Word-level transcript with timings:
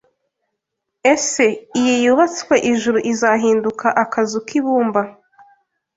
Ese 1.13 1.45
iyi 1.79 1.95
yubatswe 2.05 2.55
ijuru 2.71 2.99
izahinduka 3.11 3.87
akazu 4.03 4.37
k'ibumba 4.47 5.01